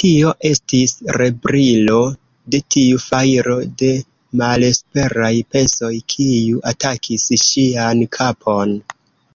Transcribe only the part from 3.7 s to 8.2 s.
de malesperaj pensoj, kiu atakis ŝian